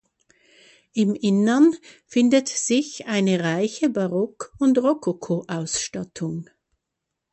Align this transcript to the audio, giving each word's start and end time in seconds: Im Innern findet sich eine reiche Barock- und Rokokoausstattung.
Im 0.93 1.13
Innern 1.13 1.75
findet 2.07 2.47
sich 2.47 3.05
eine 3.05 3.43
reiche 3.43 3.91
Barock- 3.91 4.51
und 4.57 4.79
Rokokoausstattung. 4.79 6.49